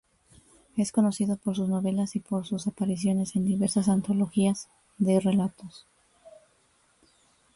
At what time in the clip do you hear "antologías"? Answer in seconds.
3.87-4.67